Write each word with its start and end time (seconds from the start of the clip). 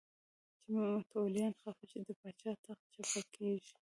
چې 0.63 0.69
متولیان 0.95 1.53
خفه 1.61 1.85
شي 1.91 1.99
د 2.07 2.09
پاچا 2.21 2.51
تخت 2.65 2.85
چپه 2.93 3.21
کېږي. 3.35 3.73